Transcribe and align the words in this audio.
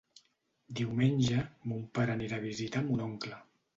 Diumenge 0.79 1.43
mon 1.73 1.83
pare 1.99 2.15
anirà 2.15 2.41
a 2.41 2.47
visitar 2.47 2.83
mon 2.89 3.05
oncle. 3.11 3.39